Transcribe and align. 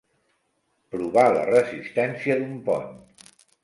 Provar 0.95 1.27
la 1.37 1.45
resistència 1.51 2.43
d'un 2.43 2.61
pont. 2.73 2.95